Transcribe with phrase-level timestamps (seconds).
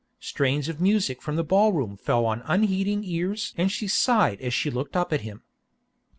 [0.19, 4.51] Strains of music from the ball room fell on unheeding ears and she sighed as
[4.51, 5.43] she looked up at him.